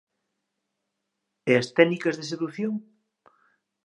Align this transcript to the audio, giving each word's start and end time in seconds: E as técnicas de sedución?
E 1.51 1.51
as 1.61 1.67
técnicas 1.77 2.15
de 2.19 2.25
sedución? 2.31 2.73